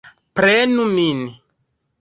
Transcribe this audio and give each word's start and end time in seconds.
Prenu 0.39 0.87
min! 0.95 1.23